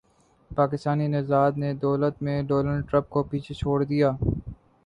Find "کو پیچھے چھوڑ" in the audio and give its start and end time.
3.13-3.77